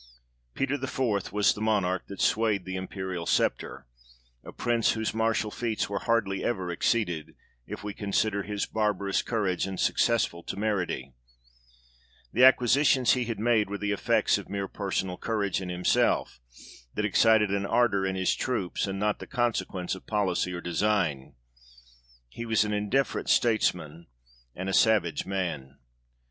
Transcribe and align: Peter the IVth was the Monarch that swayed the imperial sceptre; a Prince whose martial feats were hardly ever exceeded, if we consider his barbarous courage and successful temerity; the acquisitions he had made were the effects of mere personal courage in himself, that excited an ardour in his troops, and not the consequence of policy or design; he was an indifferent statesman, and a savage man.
Peter 0.55 0.79
the 0.79 0.87
IVth 0.87 1.31
was 1.31 1.53
the 1.53 1.61
Monarch 1.61 2.07
that 2.07 2.19
swayed 2.19 2.65
the 2.65 2.75
imperial 2.75 3.27
sceptre; 3.27 3.85
a 4.43 4.51
Prince 4.51 4.93
whose 4.93 5.13
martial 5.13 5.51
feats 5.51 5.89
were 5.91 5.99
hardly 5.99 6.43
ever 6.43 6.71
exceeded, 6.71 7.35
if 7.67 7.83
we 7.83 7.93
consider 7.93 8.41
his 8.41 8.65
barbarous 8.65 9.21
courage 9.21 9.67
and 9.67 9.79
successful 9.79 10.41
temerity; 10.41 11.13
the 12.33 12.43
acquisitions 12.43 13.11
he 13.13 13.25
had 13.25 13.37
made 13.37 13.69
were 13.69 13.77
the 13.77 13.91
effects 13.91 14.39
of 14.39 14.49
mere 14.49 14.67
personal 14.67 15.19
courage 15.19 15.61
in 15.61 15.69
himself, 15.69 16.39
that 16.95 17.05
excited 17.05 17.51
an 17.51 17.67
ardour 17.67 18.03
in 18.03 18.15
his 18.15 18.33
troops, 18.33 18.87
and 18.87 18.97
not 18.99 19.19
the 19.19 19.27
consequence 19.27 19.93
of 19.93 20.07
policy 20.07 20.51
or 20.51 20.61
design; 20.61 21.35
he 22.27 22.43
was 22.47 22.65
an 22.65 22.73
indifferent 22.73 23.29
statesman, 23.29 24.07
and 24.55 24.67
a 24.67 24.73
savage 24.73 25.27
man. 25.27 25.77